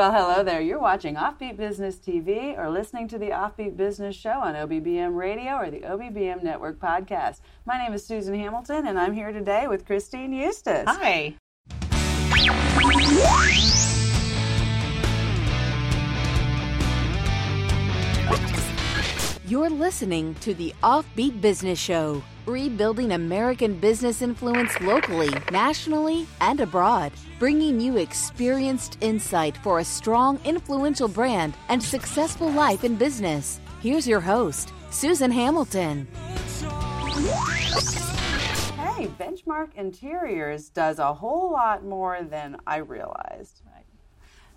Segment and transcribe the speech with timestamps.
[0.00, 0.62] Well, hello there.
[0.62, 5.56] You're watching Offbeat Business TV or listening to the Offbeat Business Show on OBBM Radio
[5.56, 7.40] or the OBBM Network podcast.
[7.66, 10.86] My name is Susan Hamilton, and I'm here today with Christine Eustace.
[10.88, 11.36] Hi.
[19.46, 27.12] You're listening to the Offbeat Business Show, rebuilding American business influence locally, nationally, and abroad,
[27.38, 33.60] bringing you experienced insight for a strong, influential brand and successful life in business.
[33.80, 36.06] Here's your host, Susan Hamilton.
[38.76, 43.62] Hey, Benchmark Interiors does a whole lot more than I realized.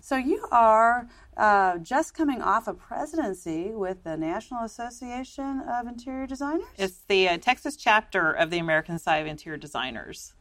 [0.04, 6.26] So you are uh, just coming off a presidency with the National Association of Interior
[6.26, 6.66] Designers.
[6.76, 10.34] It's the uh, Texas chapter of the American Society of Interior Designers.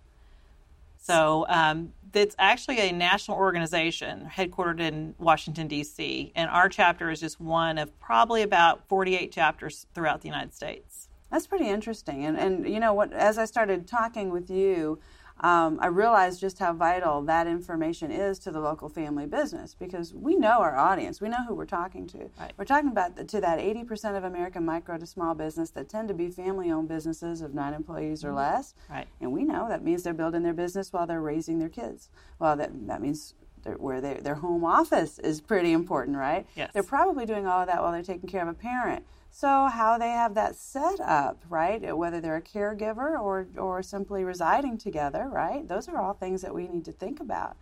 [0.97, 7.21] So um, it's actually a national organization headquartered in Washington, D.C., and our chapter is
[7.21, 11.07] just one of probably about 48 chapters throughout the United States.
[11.31, 12.25] That's pretty interesting.
[12.25, 14.99] And, and you know what, as I started talking with you,
[15.43, 20.13] um, I realized just how vital that information is to the local family business because
[20.13, 21.19] we know our audience.
[21.19, 22.29] We know who we're talking to.
[22.39, 22.53] Right.
[22.57, 26.07] We're talking about the, to that 80% of American micro to small business that tend
[26.07, 28.37] to be family owned businesses of nine employees or Mm-hmm.
[28.37, 28.73] less.
[28.89, 29.07] Right.
[29.19, 32.09] And we know that means they're building their business while they're raising their kids.
[32.39, 33.33] Well, that, that means
[33.77, 36.45] where they, their home office is pretty important, right?
[36.55, 36.71] Yes.
[36.73, 39.05] They're probably doing all of that while they're taking care of a parent.
[39.31, 41.97] So how they have that set up, right?
[41.97, 45.67] Whether they're a caregiver or or simply residing together, right?
[45.67, 47.57] Those are all things that we need to think about.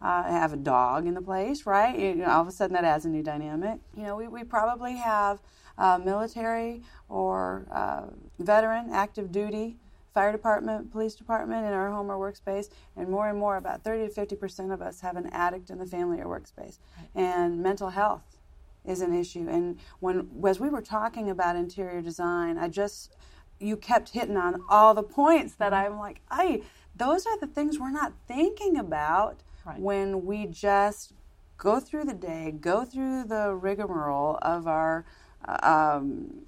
[0.00, 1.96] Uh, have a dog in the place, right?
[1.96, 3.78] You know, all of a sudden that adds a new dynamic.
[3.96, 5.38] You know, we, we probably have
[5.78, 8.06] uh, military or uh,
[8.40, 9.76] veteran, active duty,
[10.14, 14.08] fire department, police department in our home or workspace, and more and more, about 30
[14.08, 16.78] to 50 percent of us have an addict in the family or workspace.
[17.14, 18.38] And mental health
[18.84, 19.48] is an issue.
[19.48, 23.16] And when as we were talking about interior design, I just
[23.58, 26.62] you kept hitting on all the points that I'm like, I
[26.96, 29.78] those are the things we're not thinking about Right.
[29.78, 31.12] when we just
[31.56, 35.04] go through the day, go through the rigmarole of our
[35.46, 36.42] uh, um,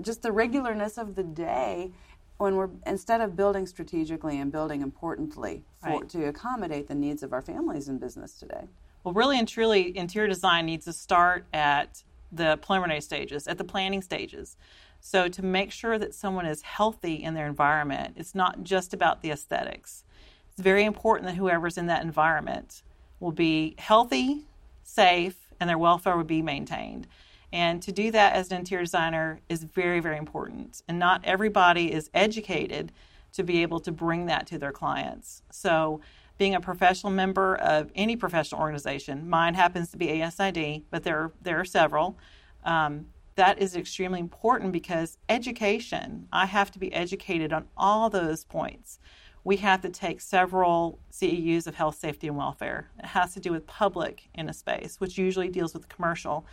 [0.00, 1.92] just the regularness of the day
[2.38, 6.08] when we're instead of building strategically and building importantly for, Right.
[6.08, 8.68] to accommodate the needs of our families in business today.
[9.04, 12.02] Well, really and truly, interior design needs to start at
[12.32, 14.56] the preliminary stages, at the planning stages.
[15.00, 19.20] So, to make sure that someone is healthy in their environment, it's not just about
[19.20, 20.04] the aesthetics.
[20.50, 22.82] It's very important that whoever's in that environment
[23.20, 24.46] will be healthy,
[24.82, 27.06] safe, and their welfare will be maintained.
[27.54, 30.82] And to do that as an interior designer is very, very important.
[30.88, 32.90] And not everybody is educated
[33.32, 35.42] to be able to bring that to their clients.
[35.52, 36.00] So,
[36.36, 41.30] being a professional member of any professional organization, mine happens to be ASID, but there
[41.42, 42.18] there are several.
[42.64, 43.06] Um,
[43.36, 46.26] that is extremely important because education.
[46.32, 48.98] I have to be educated on all those points.
[49.44, 52.90] We have to take several CEUs of health, safety, and welfare.
[52.98, 56.46] It has to do with public in a space, which usually deals with commercial.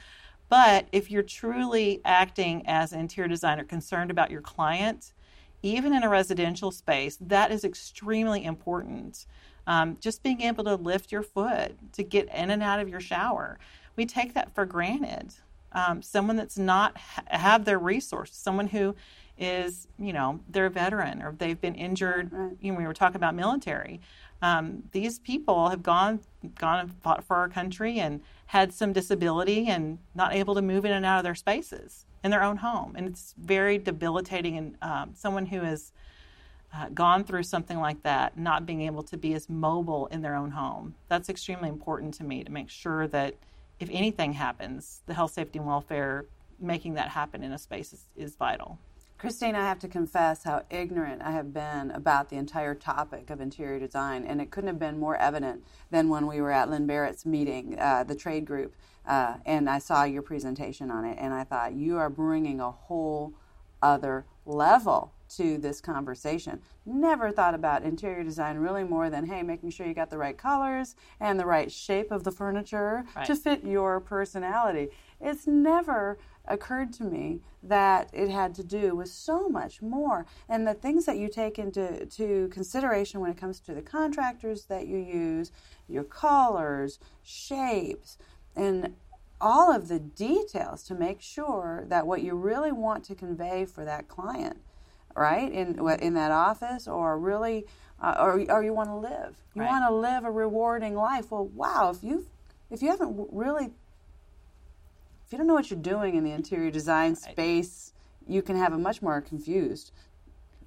[0.51, 5.13] But if you're truly acting as an interior designer concerned about your client,
[5.63, 9.27] even in a residential space, that is extremely important.
[9.65, 12.99] Um, just being able to lift your foot to get in and out of your
[12.99, 13.59] shower,
[13.95, 15.35] we take that for granted.
[15.71, 18.93] Um, someone that's not ha- have their resources, someone who
[19.41, 22.31] is, you know, they're a veteran or they've been injured.
[22.31, 22.55] Right.
[22.61, 23.99] You know, we were talking about military.
[24.41, 26.19] Um, these people have gone
[26.55, 30.85] gone and fought for our country and had some disability and not able to move
[30.85, 34.57] in and out of their spaces in their own home, and it's very debilitating.
[34.57, 35.91] And um, someone who has
[36.73, 40.35] uh, gone through something like that, not being able to be as mobile in their
[40.35, 43.35] own home, that's extremely important to me to make sure that
[43.79, 46.25] if anything happens, the health, safety, and welfare,
[46.59, 48.77] making that happen in a space is, is vital.
[49.21, 53.39] Christine, I have to confess how ignorant I have been about the entire topic of
[53.39, 56.87] interior design, and it couldn't have been more evident than when we were at Lynn
[56.87, 58.73] Barrett's meeting, uh, the trade group,
[59.05, 62.71] uh, and I saw your presentation on it, and I thought you are bringing a
[62.71, 63.35] whole
[63.79, 66.59] other level to this conversation.
[66.85, 70.37] Never thought about interior design really more than hey, making sure you got the right
[70.37, 73.25] colors and the right shape of the furniture Right.
[73.27, 74.89] to fit your personality.
[75.21, 80.25] It's never occurred to me that it had to do with so much more.
[80.49, 84.65] And the things that you take into to consideration when it comes to the contractors
[84.65, 85.51] that you use
[85.87, 88.17] your colors shapes
[88.55, 88.95] and
[89.39, 93.85] all of the details to make sure that what you really want to convey for
[93.85, 94.57] that client
[95.15, 97.65] right in in that office or really
[98.01, 99.35] uh, or, or you want to live.
[99.53, 99.69] You Right.
[99.69, 101.31] want to live a rewarding life.
[101.31, 102.27] Well wow if you've
[102.71, 103.71] if you haven't really,
[105.31, 107.93] if you don't know what you're doing in the interior design space,
[108.27, 109.93] you can have a much more confused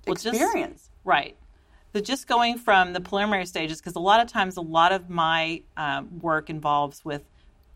[0.06, 0.88] Well, just- experience.
[1.04, 1.36] Right.
[1.92, 5.10] So just going from the preliminary stages, because a lot of times, a lot of
[5.10, 7.24] my um, work involves with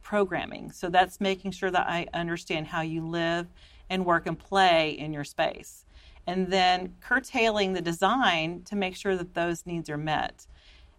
[0.00, 0.72] programming.
[0.72, 3.48] So that's making sure that I understand how you live
[3.90, 5.84] and work and play in your space,
[6.26, 10.46] and then curtailing the design to make sure that those needs are met.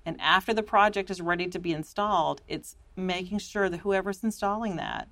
[0.05, 4.75] And after the project is ready to be installed, it's making sure that whoever's installing
[4.75, 5.07] that,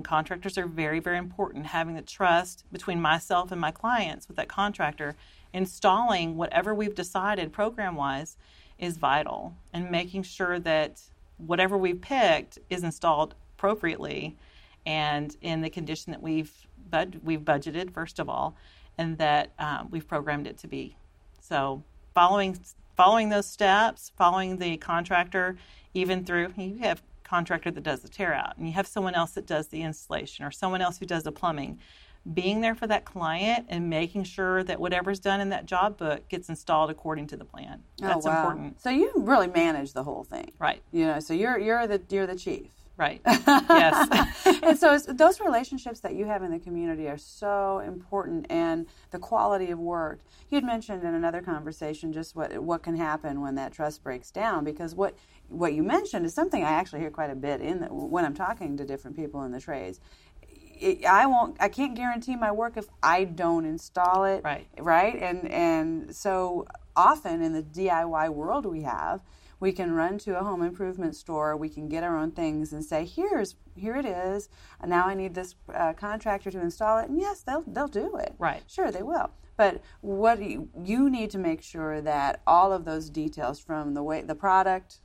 [0.00, 4.38] and contractors are very, very important, having the trust between myself and my clients with
[4.38, 5.14] that contractor,
[5.52, 8.38] installing whatever we've decided program wise
[8.78, 11.02] is vital, and making sure that
[11.36, 14.38] whatever we've picked is installed appropriately
[14.86, 18.56] and in the condition that we've bud- we've budgeted first of all,
[18.96, 20.96] and that um, we've programmed it to be.
[21.42, 21.82] So
[22.14, 22.58] following
[22.96, 25.58] following those steps, following the contractor,
[25.92, 29.30] even through you have contractor that does the tear out, and you have someone else
[29.32, 31.78] that does the installation, or someone else who does the plumbing.
[32.34, 36.28] Being there for that client and making sure that whatever's done in that job book
[36.28, 37.82] gets installed according to the plan.
[38.02, 38.36] Oh, That's oh, wow.
[38.42, 38.80] important.
[38.82, 40.82] So you really manage the whole thing, Right.
[40.92, 41.20] you know.
[41.20, 42.66] So you're you're the you're the chief.
[43.00, 43.22] Right.
[43.24, 44.36] yes.
[44.62, 49.18] and so those relationships that you have in the community are so important and the
[49.18, 50.20] quality of work
[50.50, 54.64] you'd mentioned in another conversation just what what can happen when that trust breaks down
[54.64, 55.14] because what
[55.48, 58.34] what you mentioned is something i actually hear quite a bit in the, when i'm
[58.34, 60.00] talking to different people in the trades
[60.80, 61.56] it, I won't.
[61.60, 64.42] I can't guarantee my work if I don't install it.
[64.42, 64.66] Right.
[64.78, 65.16] Right.
[65.16, 66.66] And and so
[66.96, 69.20] often in the DIY world we have,
[69.60, 71.56] we can run to a home improvement store.
[71.56, 74.48] We can get our own things and say, "Here's here it is.
[74.84, 78.34] Now I need this uh, contractor to install it." And yes, they'll they'll do it.
[78.38, 78.62] Right.
[78.66, 79.30] Sure, they will.
[79.56, 83.92] But what do you, you need to make sure that all of those details from
[83.92, 85.00] the way the product,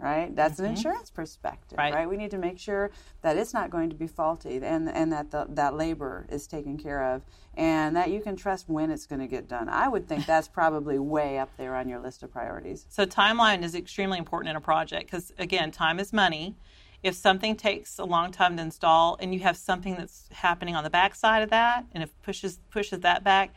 [0.00, 0.34] right?
[0.34, 0.76] That's an mm-hmm.
[0.76, 1.92] insurance perspective, Right.
[1.92, 2.08] right?
[2.08, 2.90] We need to make sure
[3.22, 6.78] that it's not going to be faulty and and that the, that labor is taken
[6.78, 7.22] care of
[7.54, 9.68] and that you can trust when it's going to get done.
[9.68, 12.86] I would think that's probably way up there on your list of priorities.
[12.88, 16.56] So timeline is extremely important in a project because again, time is money.
[17.02, 20.84] If something takes a long time to install and you have something that's happening on
[20.84, 23.54] the back side of that and if pushes pushes that back,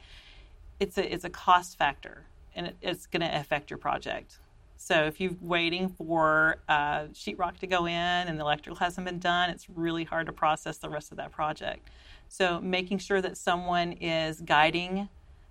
[0.80, 2.26] it's a it's a cost factor
[2.56, 4.40] and it, it's going to affect your project.
[4.84, 9.18] So if you're waiting for uh, sheetrock to go in and the electrical hasn't been
[9.18, 11.90] done, it's really hard to process the rest of that project.
[12.28, 15.08] So making sure that someone is guiding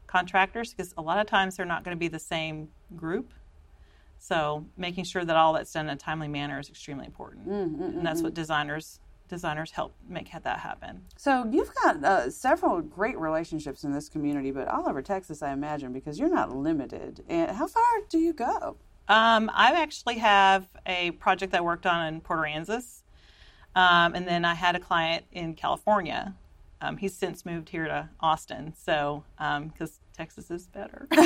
[0.06, 3.32] contractors because a lot of times they're not going to be the same group.
[4.19, 8.06] So making sure that all that's done in a timely manner is extremely important, and
[8.06, 11.00] that's what designers designers help make that happen.
[11.17, 15.52] So you've got uh, several great relationships in this community, but all over Texas, I
[15.52, 17.25] imagine, because you're not limited.
[17.31, 18.76] And how far do you go?
[19.09, 23.03] Um, I actually have a project I worked on in Port Aransas,
[23.75, 26.35] um, and then I had a client in California.
[26.81, 31.07] Um, he's since moved here to Austin, so because Texas is better.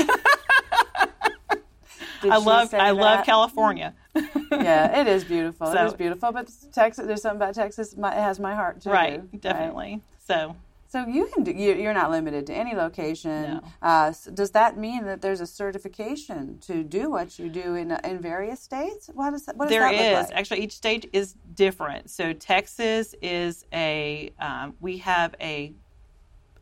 [2.23, 3.25] I love I love?
[3.25, 3.95] California.
[4.51, 5.69] yeah, it is beautiful.
[5.69, 7.07] it So- is beautiful, but Texas.
[7.07, 7.97] There's something about Texas.
[7.97, 8.91] My, it has my heart too.
[8.91, 10.01] right, definitely.
[10.27, 10.57] So
[10.89, 11.51] So you can do.
[11.51, 13.43] You, you're not limited to any location.
[13.43, 13.61] No.
[13.83, 17.91] Uh, s- does that mean that there's a certification to do what you do in
[18.05, 19.11] in various states?
[19.13, 19.57] What does that?
[19.57, 20.39] What does There that look is like?
[20.39, 22.11] actually each state is different.
[22.11, 25.75] So Texas is a um, we have a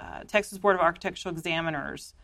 [0.01, 2.15] uh, Texas Board of Architectural Examiners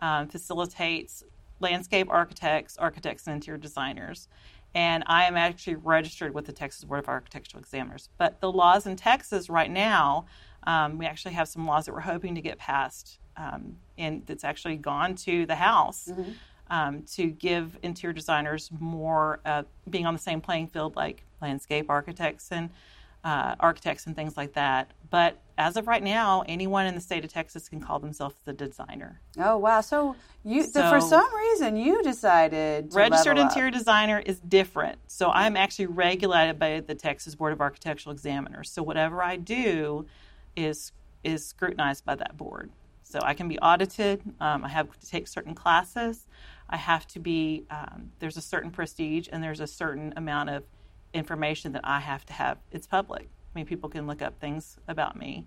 [0.00, 1.22] um, facilitates
[1.60, 4.28] landscape architects, architects, and interior designers.
[4.74, 8.08] And I am actually registered with the Texas Board of Architectural Examiners.
[8.18, 10.24] But the laws in Texas right now,
[10.64, 14.44] um, we actually have some laws that we're hoping to get passed, um, and that's
[14.44, 16.08] actually gone to the House
[16.70, 21.90] um, to give interior designers more uh, being on the same playing field like landscape
[21.90, 22.70] architects and
[23.24, 24.90] uh, architects and things like that.
[25.10, 28.52] But as of right now, anyone in the state of Texas can call themselves the
[28.52, 29.20] designer.
[29.38, 29.80] Oh wow!
[29.80, 33.50] So you So- for some reason you decided to Registered level up.
[33.52, 34.98] interior designer is different.
[35.06, 38.70] So I'm actually regulated by the Texas Board of Architectural Examiners.
[38.70, 40.06] So whatever I do
[40.56, 40.92] is
[41.24, 42.70] is scrutinized by that board.
[43.04, 44.22] So I can be audited.
[44.40, 46.26] Um, I have to take certain classes.
[46.68, 47.64] I have to be.
[47.70, 50.64] Um, there's a certain prestige and there's a certain amount of
[51.12, 52.58] information that I have to have.
[52.70, 53.28] It's public.
[53.54, 55.44] I mean, people can look up things about me,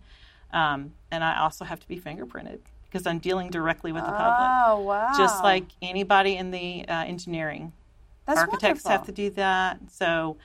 [0.53, 4.49] um, and I also have to be fingerprinted because I'm dealing directly with the public
[4.67, 5.13] Oh wow!
[5.17, 7.73] just like anybody in the uh, engineering.
[8.25, 8.91] That's Architects wonderful.
[8.91, 9.79] have to do that.
[9.91, 10.37] So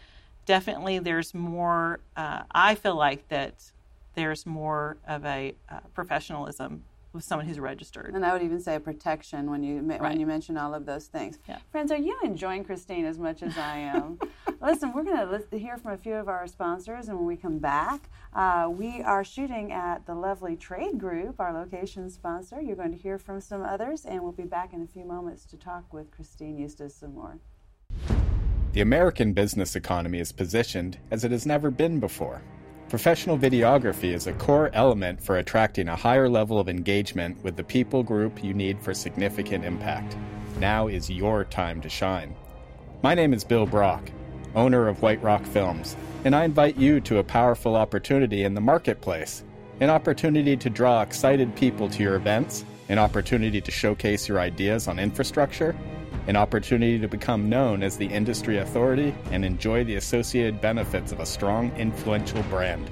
[0.46, 3.70] definitely there's more, uh, I feel like that
[4.14, 8.14] there's more of a uh, professionalism with someone who's registered.
[8.14, 10.00] And I would even say a protection when you Right.
[10.00, 11.38] when you mention all of those things.
[11.48, 11.58] Yeah.
[11.72, 14.18] Friends, are you enjoying Christine as much as I am?
[14.60, 17.58] Listen, we're going to hear from a few of our sponsors, and when we come
[17.58, 22.60] back, uh, we are shooting at the lovely Trade Group, our location sponsor.
[22.60, 25.44] You're going to hear from some others, and we'll be back in a few moments
[25.46, 27.38] to talk with Christine Eustace some more.
[28.72, 32.40] The American business economy is positioned as it has never been before.
[32.90, 37.62] Professional videography is a core element for attracting a higher level of engagement with the
[37.62, 40.16] people group you need for significant impact.
[40.58, 42.34] Now is your time to shine.
[43.04, 44.10] My name is Bill Brock,
[44.56, 48.60] owner of White Rock Films, and I invite you to a powerful opportunity in the
[48.60, 49.44] marketplace
[49.78, 54.88] an opportunity to draw excited people to your events, an opportunity to showcase your ideas
[54.88, 55.76] on infrastructure,
[56.26, 61.20] an opportunity to become known as the industry authority and enjoy the associated benefits of
[61.20, 62.90] a strong, influential brand.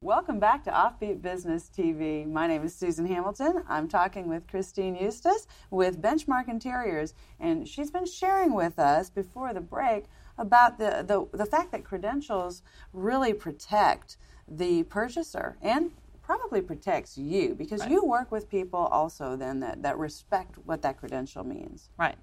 [0.00, 2.30] Welcome back to Offbeat Business TV.
[2.30, 3.64] My name is Susan Hamilton.
[3.68, 9.54] I'm talking with Christine Eustace with Benchmark Interiors, and she's been sharing with us before
[9.54, 10.04] the break
[10.38, 12.62] about the, the, the fact that credentials
[12.92, 14.16] really protect
[14.48, 15.90] the purchaser and
[16.22, 17.90] probably protects you because Right.
[17.90, 21.90] you work with people also then that, that respect what that credential means.
[21.98, 22.16] Right.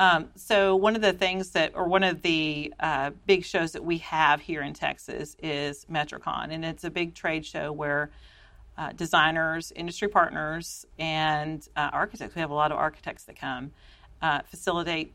[0.00, 3.84] Um, so one of the things that, or one of the uh, big shows that
[3.84, 8.10] we have here in Texas is MetroCon, and it's a big trade show where
[8.76, 12.34] uh, designers, industry partners, and uh, architects.
[12.34, 13.70] We have a lot of architects that come
[14.20, 15.12] uh, facilitate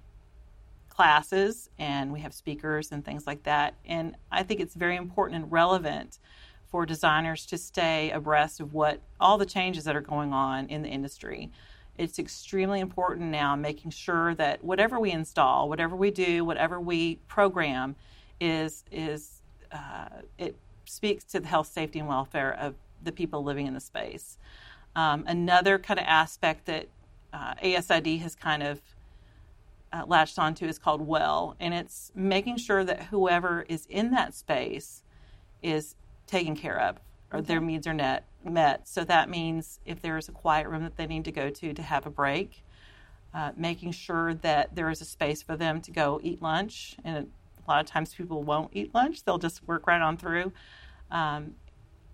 [1.00, 3.74] classes, and we have speakers and things like that.
[3.86, 6.20] And I think it's very important and relevant
[6.68, 10.82] for designers to stay abreast of what all the changes that are going on in
[10.82, 11.52] the industry.
[11.98, 17.16] It's extremely important now making sure that whatever we install, whatever we do, whatever we
[17.30, 17.96] program,
[18.42, 19.42] is is
[19.72, 23.80] uh, it speaks to the health, safety, and welfare of the people living in the
[23.80, 24.38] space.
[24.98, 26.90] Um, another kind of aspect that
[27.32, 28.82] uh, ASID has kind of
[29.92, 34.34] uh, latched onto is called well, and it's making sure that whoever is in that
[34.34, 35.04] space
[35.62, 35.96] is
[36.28, 37.00] taken care of
[37.32, 38.88] or their needs are net, met.
[38.88, 41.74] So that means if there is a quiet room that they need to go to
[41.74, 42.64] to have a break,
[43.34, 46.96] uh, making sure that there is a space for them to go eat lunch.
[47.04, 50.52] And a lot of times people won't eat lunch, they'll just work right on through.
[51.12, 51.56] Um,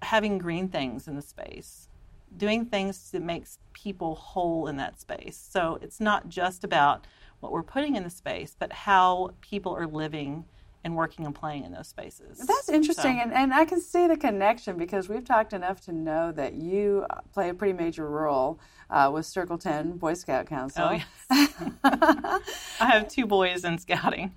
[0.02, 1.88] having green things in the space,
[2.36, 5.38] doing things that makes people whole in that space.
[5.38, 7.08] So it's not just about
[7.46, 10.46] what we're putting in the space, but how people are living
[10.84, 12.40] and working and playing in those spaces.
[12.40, 15.92] That's interesting, So- and, and I can see the connection because we've talked enough to
[15.92, 18.60] know that you uh, play a pretty major role
[18.90, 20.90] uh, with Circle 10 Boy Scout Council.
[20.90, 21.54] Oh, yes.
[21.84, 22.42] I
[22.80, 24.36] have two boys in scouting.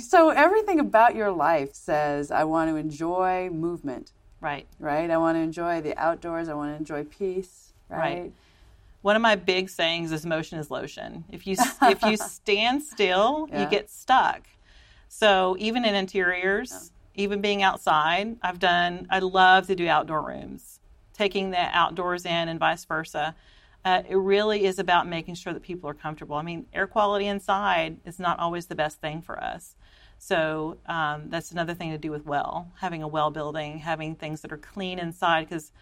[0.00, 4.66] So everything about your life says, I want to enjoy movement, Right.
[4.80, 5.08] right?
[5.10, 6.48] I want to enjoy the outdoors.
[6.48, 7.98] I want to enjoy peace, right?
[8.22, 8.32] Right.
[9.02, 11.24] One of my big sayings is motion is lotion.
[11.30, 13.64] If you if you stand still, Yeah.
[13.64, 14.42] you get stuck.
[15.08, 19.06] So even in interiors, even being outside, I've done.
[19.10, 20.80] I love to do outdoor rooms,
[21.14, 23.34] taking the outdoors in and vice versa.
[23.84, 26.36] Uh, it really is about making sure that people are comfortable.
[26.36, 29.74] I mean, air quality inside is not always the best thing for us.
[30.18, 34.42] So um, that's another thing to do with well, having a well building, having things
[34.42, 35.48] that are clean inside.
[35.48, 35.72] Because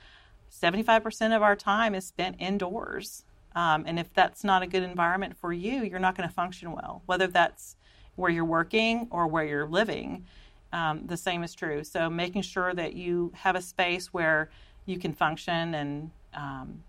[0.50, 3.24] 75% of our time is spent indoors.
[3.54, 6.72] Um, and if that's not a good environment for you, you're not going to function
[6.72, 7.76] well, whether that's
[8.16, 10.24] where you're working or where you're living.
[10.72, 11.82] Um, the same is true.
[11.82, 14.50] So, making sure that you have a space where
[14.84, 16.82] you can function and um,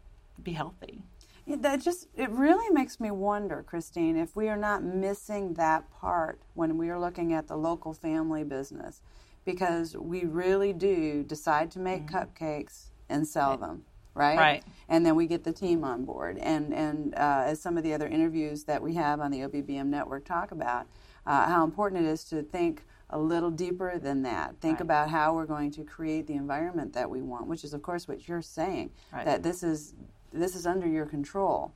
[0.44, 1.02] be healthy.
[1.46, 5.90] Yeah, that just it really makes me wonder, Christine, if we are not missing that
[5.92, 9.02] part when we are looking at the local family business,
[9.46, 12.18] because we really do decide to make mm-hmm.
[12.18, 13.60] cupcakes and sell right.
[13.60, 13.84] them
[14.20, 14.38] right?
[14.38, 14.64] Right.
[14.90, 16.38] And then we get the team on board.
[16.38, 19.88] And and uh, as some of the other interviews that we have on the OBBM
[19.88, 20.88] network talk about,
[21.26, 24.56] uh, how important it is to think a little deeper than that.
[24.62, 24.82] Think right.
[24.82, 28.08] about how we're going to create the environment that we want, which is of course
[28.08, 29.26] what you're saying right.
[29.26, 29.96] that this is
[30.32, 31.74] this is under your control.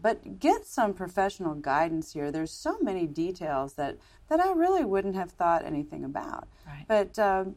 [0.00, 2.32] But get some professional guidance here.
[2.32, 3.98] There's so many details that
[4.28, 6.48] that I really wouldn't have thought anything about.
[6.66, 6.84] Right.
[6.88, 7.56] But um,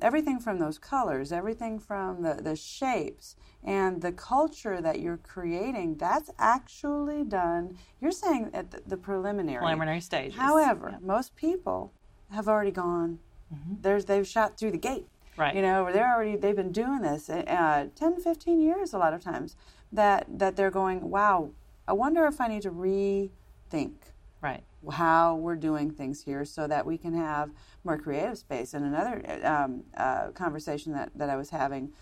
[0.00, 5.96] everything from those colors, everything from the, the shapes, and the culture that you're creating,
[5.96, 7.76] that's actually done.
[8.00, 9.58] You're saying at the, the preliminary.
[9.58, 10.38] Preliminary stages.
[10.38, 10.98] However, yeah.
[11.00, 11.92] most people
[12.30, 13.18] have already gone.
[13.52, 13.74] Mm-hmm.
[13.82, 15.06] There's they've shot through the gate.
[15.36, 15.54] Right.
[15.54, 19.22] You know, they're already they've been doing this uh, 10, 15 years a lot of
[19.22, 19.56] times.
[19.92, 21.50] That that they're going, wow.
[21.88, 23.94] I wonder if I need to rethink.
[24.40, 24.64] Right.
[24.92, 27.50] How we're doing things here, so that we can have
[27.84, 28.74] more creative space.
[28.74, 31.92] And another um, uh, conversation that, that I was having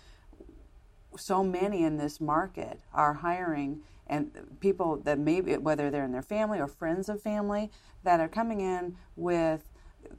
[1.17, 6.21] so many in this market are hiring and people that maybe whether they're in their
[6.21, 7.71] family or friends of family
[8.03, 9.71] that are coming in with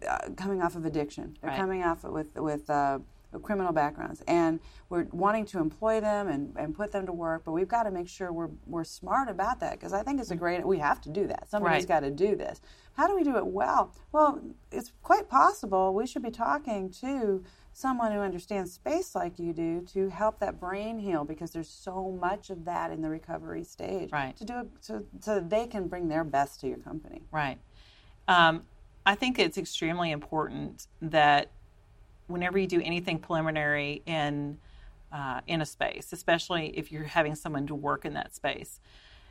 [0.08, 1.58] uh, coming off of addiction they're right.
[1.58, 2.99] coming off with with uh,
[3.42, 7.52] criminal backgrounds and we're wanting to employ them and, and put them to work but
[7.52, 10.37] we've got to make sure we're, we're smart about that because i think it's a
[10.37, 11.88] great we have to do that somebody's right.
[11.88, 12.61] got to do this
[12.95, 14.40] how do we do it well well
[14.73, 17.45] it's quite possible we should be talking to
[17.76, 22.11] someone who understands space like you do to help that brain heal because there's so
[22.18, 24.11] much of that in the recovery stage.
[24.11, 24.35] Right.
[24.38, 27.21] To do it so, so they can bring their best to your company.
[27.30, 27.59] Right.
[28.28, 28.62] Um,
[29.04, 31.50] I think it's extremely important that
[32.26, 34.58] whenever you do anything preliminary in
[35.12, 38.80] uh, in a space, especially if you're having someone to work in that space,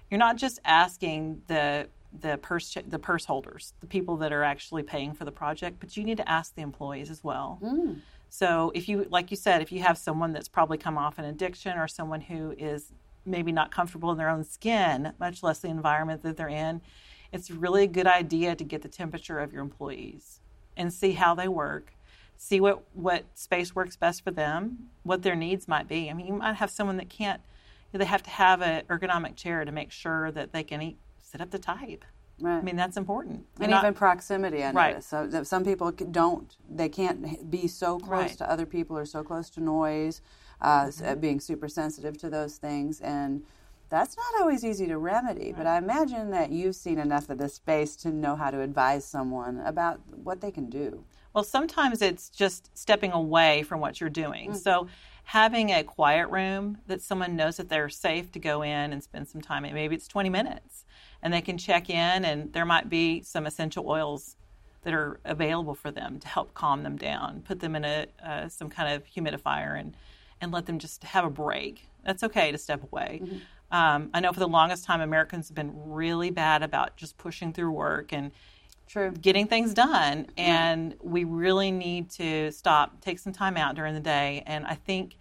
[0.09, 1.87] you're not just asking the
[2.21, 5.97] the purse the purse holders, the people that are actually paying for the project, but
[5.97, 7.59] you need to ask the employees as well.
[7.61, 7.99] Mm.
[8.29, 11.25] So if you, like you said, if you have someone that's probably come off an
[11.25, 12.91] addiction or someone who is
[13.25, 16.81] maybe not comfortable in their own skin, much less the environment that they're in,
[17.31, 20.41] it's really a good idea to get the temperature of your employees
[20.77, 21.93] and see how they work,
[22.37, 26.09] see what, what space works best for them, what their needs might be.
[26.09, 27.41] I mean, you might have someone that can't,
[27.91, 31.41] they have to have an ergonomic chair to make sure that they can eat, sit
[31.41, 32.03] up to type.
[32.39, 32.57] Right.
[32.57, 33.45] I mean, that's important.
[33.61, 34.89] and not, even proximity, I right.
[34.91, 35.07] notice.
[35.07, 38.37] So some people don't, they can't be so close right.
[38.39, 40.21] to other people or so close to noise,
[40.61, 41.19] uh, mm-hmm.
[41.19, 42.99] being super sensitive to those things.
[42.99, 43.43] And
[43.89, 45.57] that's not always easy to remedy, right.
[45.57, 49.05] but I imagine that you've seen enough of this space to know how to advise
[49.05, 51.05] someone about what they can do.
[51.35, 54.51] Well, sometimes it's just stepping away from what you're doing.
[54.51, 54.59] Mm-hmm.
[54.59, 54.87] So
[55.25, 59.27] having a quiet room that someone knows that they're safe to go in and spend
[59.27, 60.85] some time in, maybe it's 20 minutes
[61.21, 64.37] and they can check in, and there might be some essential oils
[64.83, 67.41] that are available for them to help calm them down.
[67.41, 69.97] Put them in a uh, some kind of humidifier and
[70.39, 71.87] and let them just have a break.
[72.05, 73.21] That's okay to step away.
[73.23, 73.37] Mm-hmm.
[73.75, 77.51] Um, I know for the longest time, Americans have been really bad about just pushing
[77.51, 78.31] through work and
[78.87, 79.11] True.
[79.11, 83.99] getting things done, and we really need to stop, take some time out during the
[83.99, 85.17] day, and I think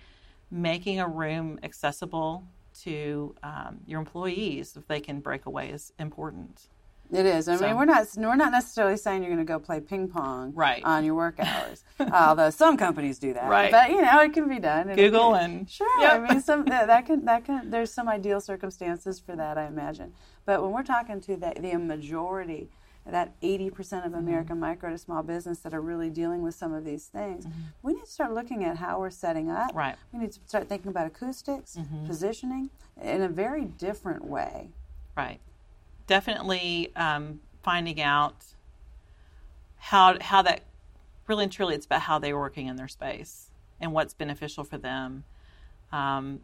[0.50, 2.44] making a room accessible
[2.82, 6.68] to um, your employees if they can break away is important.
[7.12, 7.48] It is.
[7.48, 10.08] I so, mean, we're not we're not necessarily saying you're going to go play ping
[10.08, 10.82] pong right.
[10.84, 13.48] on your work hours, although some companies do that.
[13.48, 13.70] Right.
[13.70, 14.94] But you know, it can be done.
[14.94, 16.00] Google can, and sure.
[16.00, 16.12] Yep.
[16.12, 17.70] I mean, some that, that can that can.
[17.70, 20.12] There's some ideal circumstances for that, I imagine.
[20.46, 22.70] But when we're talking to the, the majority
[23.06, 24.14] that 80% of mm-hmm.
[24.14, 24.60] American mm-hmm.
[24.60, 27.60] micro to small business that are really dealing with some of these things, mm-hmm.
[27.82, 29.74] we need to start looking at how we're setting up.
[29.74, 29.96] Right.
[30.12, 32.06] We need to start thinking about acoustics, mm-hmm.
[32.06, 32.70] positioning
[33.02, 34.70] in a very different way.
[35.16, 35.40] Right.
[36.06, 38.44] Definitely um, finding out
[39.76, 40.62] how how that
[41.26, 44.78] really and truly it's about how they're working in their space and what's beneficial for
[44.78, 45.24] them.
[45.92, 46.40] Um,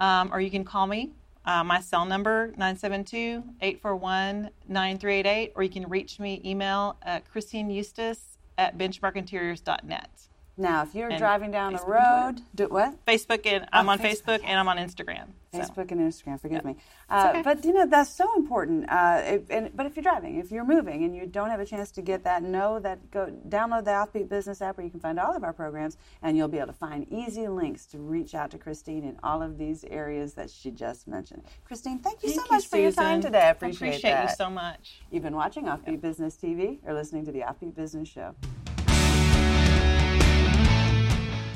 [0.00, 1.12] um, or you can call me.
[1.46, 8.78] Uh, my cell number, 972-841-9388, or you can reach me email at Christine Eustace at
[8.78, 10.28] benchmarkinteriors.net.
[10.56, 13.04] Now, if you're And driving down the Facebook and road, do what?
[13.06, 15.26] Facebook, and I'm Oh, on Facebook, Facebook, and I'm on Instagram.
[15.52, 15.58] so.
[15.58, 16.40] Facebook and Instagram.
[16.40, 16.76] Forgive me,
[17.10, 17.42] uh, okay.
[17.42, 18.88] but you know that's so important.
[18.88, 21.64] Uh, if, and, but if you're driving, if you're moving, and you don't have a
[21.66, 25.00] chance to get that, know that go download the Offbeat Business app where you can
[25.00, 28.34] find all of our programs, and you'll be able to find easy links to reach
[28.36, 31.42] out to Christine in all of these areas that she just mentioned.
[31.64, 33.42] Christine, thank you Thank so much for your time today.
[33.42, 34.30] I appreciate, appreciate that.
[34.30, 35.00] you so much.
[35.10, 38.34] You've been watching Offbeat Business TV or listening to the Offbeat Business Show.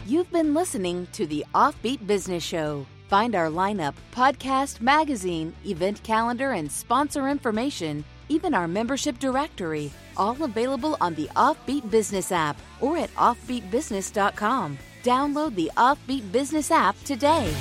[0.09, 2.87] You've been listening to the Offbeat Business Show.
[3.09, 10.43] Find our lineup, podcast, magazine, event calendar, and sponsor information, even our membership directory, all
[10.43, 14.79] available on the Offbeat Business app or at offbeatbusiness.com.
[15.03, 17.55] Download the Offbeat Business app today.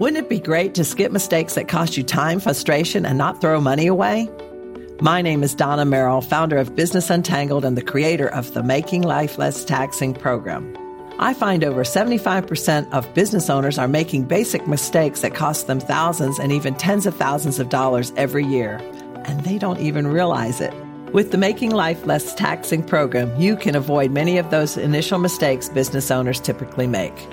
[0.00, 3.60] Wouldn't it be great to skip mistakes that cost you time, frustration, and not throw
[3.60, 4.28] money away?
[5.02, 9.02] My name is Donna Merrill, founder of Business Untangled and the creator of the Making
[9.02, 10.76] Life Less Taxing program.
[11.18, 16.38] I find over 75% of business owners are making basic mistakes that cost them thousands
[16.38, 18.76] and even tens of thousands of dollars every year,
[19.24, 20.72] and they don't even realize it.
[21.12, 25.68] With the Making Life Less Taxing program, you can avoid many of those initial mistakes
[25.68, 27.26] business owners typically make.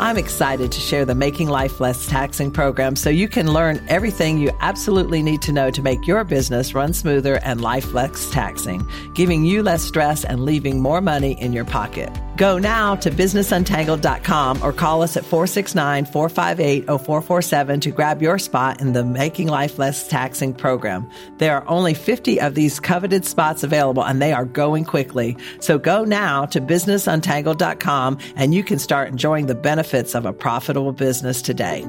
[0.00, 4.38] I'm excited to share the Making Life Less Taxing program so you can learn everything
[4.38, 8.88] you absolutely need to know to make your business run smoother and life less taxing,
[9.14, 12.10] giving you less stress and leaving more money in your pocket.
[12.36, 18.80] Go now to businessuntangled.com or call us at 469 458 0447 to grab your spot
[18.80, 21.08] in the Making Life Less Taxing program.
[21.38, 25.36] There are only 50 of these coveted spots available and they are going quickly.
[25.60, 30.92] So go now to businessuntangled.com and you can start enjoying the benefits of a profitable
[30.92, 31.82] business today.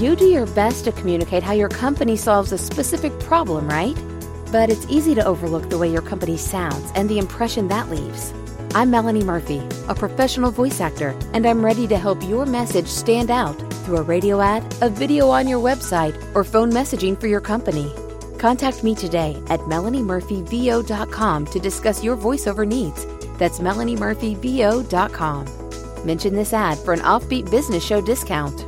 [0.00, 3.96] You do your best to communicate how your company solves a specific problem, right?
[4.52, 8.34] But it's easy to overlook the way your company sounds and the impression that leaves.
[8.72, 13.28] I'm Melanie Murphy, a professional voice actor, and I'm ready to help your message stand
[13.28, 17.40] out through a radio ad, a video on your website, or phone messaging for your
[17.40, 17.92] company.
[18.38, 23.06] Contact me today at melaniemurphyvo.com to discuss your voiceover needs.
[23.38, 26.06] That's melaniemurphyvo.com.
[26.06, 28.64] Mention this ad for an offbeat business show discount.